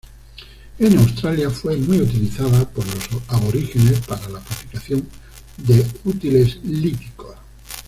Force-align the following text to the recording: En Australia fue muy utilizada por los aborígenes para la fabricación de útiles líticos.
En 0.79 0.97
Australia 0.97 1.51
fue 1.51 1.77
muy 1.77 1.99
utilizada 2.01 2.67
por 2.67 2.83
los 2.87 3.21
aborígenes 3.27 3.99
para 3.99 4.29
la 4.29 4.39
fabricación 4.39 5.07
de 5.57 5.85
útiles 6.05 6.57
líticos. 6.63 7.35